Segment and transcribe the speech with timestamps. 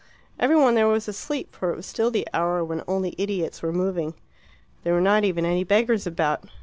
[0.39, 3.71] Every one there was asleep, for it was still the hour when only idiots were
[3.71, 4.15] moving.
[4.81, 6.45] There were not even any beggars about.